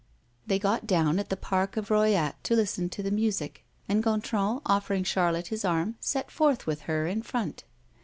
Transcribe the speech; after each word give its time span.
They 0.47 0.57
got 0.57 0.87
down 0.87 1.19
at 1.19 1.29
the 1.29 1.37
park 1.37 1.77
of 1.77 1.89
Royat 1.91 2.33
to 2.45 2.55
listen 2.55 2.89
to 2.89 3.03
the 3.03 3.11
music, 3.11 3.63
and 3.87 4.03
Gontran, 4.03 4.59
offering 4.65 5.03
Charlotte 5.03 5.49
his 5.49 5.63
arm, 5.63 5.93
set 5.99 6.31
forth 6.31 6.65
with 6.65 6.81
her 6.89 7.05
in 7.05 7.21
front. 7.21 7.65